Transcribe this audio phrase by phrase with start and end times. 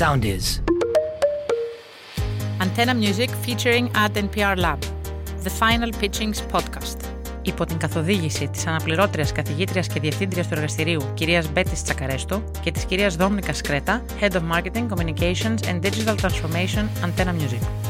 [0.00, 0.46] Sound is.
[2.64, 4.80] Antenna Music featuring Ad NPR Lab.
[5.44, 6.96] The Final Pitchings Podcast.
[7.42, 12.84] Υπό την καθοδήγηση της αναπληρώτριας καθηγήτριας και διευθύντριας του εργαστηρίου κυρίας Μπέτης Τσακαρέστο και της
[12.84, 17.89] κυρίας Δόμνικα Σκρέτα, Head of Marketing, Communications and Digital Transformation Antenna Music.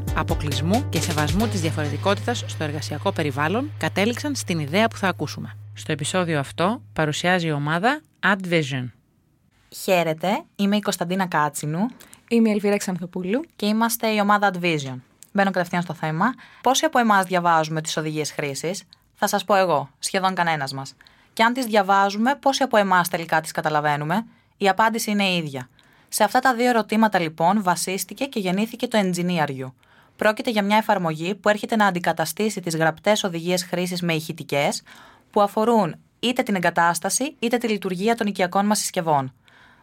[0.15, 5.57] αποκλεισμού και σεβασμού της διαφορετικότητας στο εργασιακό περιβάλλον, κατέληξαν στην ιδέα που θα ακούσουμε.
[5.73, 8.89] Στο επεισόδιο αυτό παρουσιάζει η ομάδα AdVision.
[9.83, 11.85] Χαίρετε, είμαι η Κωνσταντίνα Κάτσινου
[12.27, 13.41] Είμαι η Ελβίρα Ξανθοπούλου.
[13.55, 14.95] και είμαστε η ομάδα AdVision.
[15.31, 16.33] Μπαίνω κατευθείαν στο θέμα.
[16.61, 20.93] Πόσοι από εμάς διαβάζουμε τις οδηγίες χρήσης, θα σας πω εγώ, σχεδόν κανένας μας.
[21.33, 24.25] Και αν τις διαβάζουμε, πόσοι από εμάς τελικά τις καταλαβαίνουμε,
[24.57, 25.69] η απάντηση είναι η ίδια.
[26.09, 29.71] Σε αυτά τα δύο ερωτήματα, λοιπόν, βασίστηκε και γεννήθηκε το Engineer You.
[30.21, 34.81] Πρόκειται για μια εφαρμογή που έρχεται να αντικαταστήσει τις γραπτές οδηγίες χρήσης με ηχητικές,
[35.31, 39.33] που αφορούν είτε την εγκατάσταση είτε τη λειτουργία των οικιακών μας συσκευών.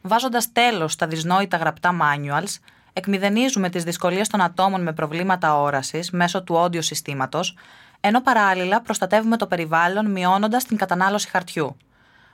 [0.02, 2.56] Βάζοντας τέλος στα δυσνόητα γραπτά manuals,
[2.92, 7.56] εκμηδενίζουμε τις δυσκολίες των ατόμων με προβλήματα όρασης μέσω του όντιο συστήματος,
[8.00, 11.76] ενώ παράλληλα προστατεύουμε το περιβάλλον μειώνοντας την κατανάλωση χαρτιού.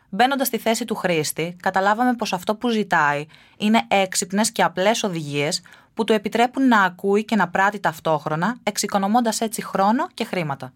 [0.09, 5.63] Μπαίνοντας στη θέση του χρήστη, καταλάβαμε πως αυτό που ζητάει είναι έξυπνες και απλές οδηγίες
[5.95, 10.73] που του επιτρέπουν να ακούει και να πράττει ταυτόχρονα, εξοικονομώντας έτσι χρόνο και χρήματα.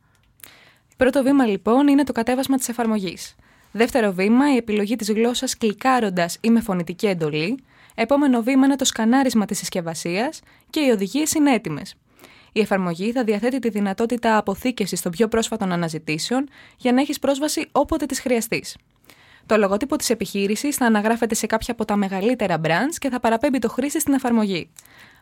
[0.96, 3.34] Πρώτο βήμα λοιπόν είναι το κατέβασμα της εφαρμογής.
[3.72, 7.58] Δεύτερο βήμα, η επιλογή της γλώσσας κλικάροντας ή με φωνητική εντολή.
[7.94, 11.82] Επόμενο βήμα είναι το σκανάρισμα της συσκευασίας και οι οδηγίε είναι έτοιμε.
[12.52, 17.68] Η εφαρμογή θα διαθέτει τη δυνατότητα αποθήκευσης των πιο πρόσφατων αναζητήσεων για να έχεις πρόσβαση
[17.72, 18.76] όποτε τι χρειαστείς.
[19.46, 23.58] Το λογότυπο της επιχείρησης θα αναγράφεται σε κάποια από τα μεγαλύτερα brands και θα παραπέμπει
[23.58, 24.70] το χρήστη στην εφαρμογή.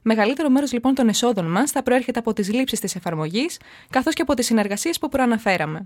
[0.09, 3.59] Μεγαλύτερο μέρος λοιπόν των εσόδων μας θα προέρχεται από τις λήψεις της εφαρμογής,
[3.91, 5.83] καθώς και από τις συνεργασίες που προαναφέραμε.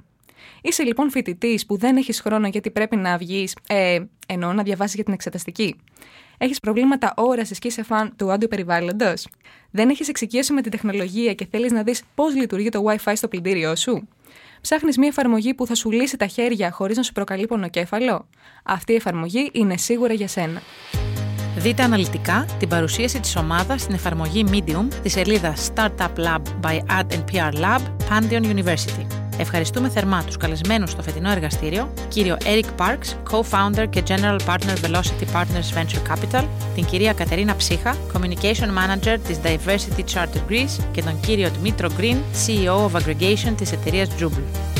[0.63, 4.95] Είσαι λοιπόν φοιτητής που δεν έχεις χρόνο γιατί πρέπει να βγεις, ε, εννοώ να διαβάσεις
[4.95, 5.77] για την εξεταστική;
[6.39, 9.27] Έχεις προβλήματα όρασης και είσαι φαν του άντιου περιβάλλοντος;
[9.71, 13.29] Δεν έχεις εξοικείωση με την τεχνολογία και θέλεις να δεις πώς λειτουργεί το WiFi στο
[13.29, 14.09] πλυντήριό σου;
[14.61, 18.29] Ψάχνεις μια εφαρμογή που θα σου λύσει τα χέρια χωρίς να σου προκαλεί πονοκέφαλο;
[18.63, 20.63] Αυτή η εφαρμογή είναι σίγουρα για σένα.
[21.61, 27.05] Δείτε αναλυτικά την παρουσίαση της ομάδας στην εφαρμογή Medium της σελίδας Startup Lab by Ad
[27.13, 29.07] NPR Lab, Pantheon University.
[29.39, 35.35] Ευχαριστούμε θερμά τους καλεσμένους στο φετινό εργαστήριο, κύριο Eric Parks, co-founder και general partner Velocity
[35.35, 36.45] Partners Venture Capital,
[36.75, 42.17] την κυρία Κατερίνα Ψύχα, communication manager της Diversity Charter Greece και τον κύριο Dmitro Green,
[42.47, 44.80] CEO of Aggregation της εταιρείας Jubil.